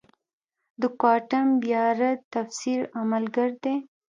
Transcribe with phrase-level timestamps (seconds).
[0.81, 3.75] د کوانټم بیارد تفسیر عملگر دی.